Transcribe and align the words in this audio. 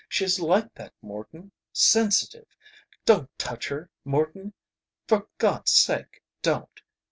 She's 0.09 0.39
like 0.39 0.73
that, 0.73 0.93
Morton. 1.03 1.51
Sensitive! 1.71 2.47
Don't 3.05 3.29
touch 3.37 3.67
her, 3.67 3.91
Morton. 4.03 4.53
For 5.07 5.27
God's 5.37 5.73
sake, 5.73 6.23
don't! 6.41 6.81